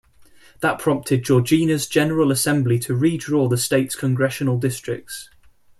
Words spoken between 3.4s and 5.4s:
the state's congressional districts.